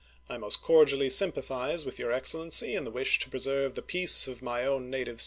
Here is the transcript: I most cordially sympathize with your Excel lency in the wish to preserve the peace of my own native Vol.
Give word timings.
I 0.27 0.39
most 0.39 0.63
cordially 0.63 1.11
sympathize 1.11 1.85
with 1.85 1.99
your 1.99 2.11
Excel 2.11 2.41
lency 2.41 2.75
in 2.75 2.85
the 2.85 2.89
wish 2.91 3.19
to 3.19 3.29
preserve 3.29 3.75
the 3.75 3.83
peace 3.83 4.27
of 4.27 4.41
my 4.41 4.65
own 4.65 4.89
native 4.89 5.17
Vol. 5.17 5.19